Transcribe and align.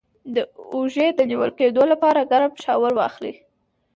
د 0.33 0.35
اوږې 0.73 1.07
د 1.17 1.19
نیول 1.29 1.51
کیدو 1.59 1.83
لپاره 1.91 2.27
ګرم 2.31 2.51
شاور 2.63 2.91
واخلئ 2.99 3.33